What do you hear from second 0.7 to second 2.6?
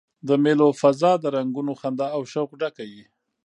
فضا د رنګونو، خندا او شوق